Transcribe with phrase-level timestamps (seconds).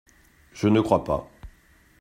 [0.53, 1.29] Je ne crois pas…